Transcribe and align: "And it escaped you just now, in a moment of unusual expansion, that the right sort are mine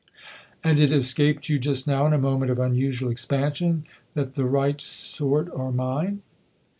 "And 0.63 0.79
it 0.79 0.91
escaped 0.91 1.47
you 1.47 1.59
just 1.59 1.87
now, 1.87 2.07
in 2.07 2.13
a 2.13 2.17
moment 2.17 2.49
of 2.49 2.57
unusual 2.57 3.11
expansion, 3.11 3.83
that 4.15 4.33
the 4.33 4.45
right 4.45 4.81
sort 4.81 5.47
are 5.51 5.71
mine 5.71 6.23